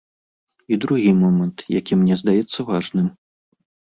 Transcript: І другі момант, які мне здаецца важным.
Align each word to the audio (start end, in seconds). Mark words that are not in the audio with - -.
І 0.71 0.77
другі 0.83 1.11
момант, 1.23 1.57
які 1.79 1.97
мне 1.99 2.17
здаецца 2.21 2.59
важным. 2.73 3.07